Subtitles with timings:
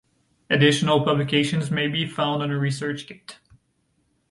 [0.49, 3.37] Additional publications may be found on Research Gate.